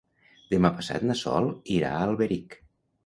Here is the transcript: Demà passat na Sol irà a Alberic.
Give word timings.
Demà 0.53 0.71
passat 0.79 1.05
na 1.09 1.17
Sol 1.19 1.51
irà 1.79 1.93
a 1.99 2.01
Alberic. 2.07 2.57